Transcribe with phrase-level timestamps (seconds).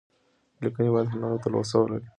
[0.63, 2.07] ليکنې بايد هنر او تلوسه ولري.